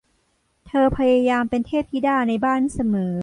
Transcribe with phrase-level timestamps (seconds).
[0.67, 3.15] เธอพยายามเป็นเทพธิดาในบ้านเสมอ